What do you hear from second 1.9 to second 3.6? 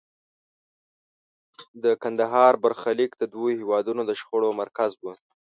کندهار برخلیک د دوو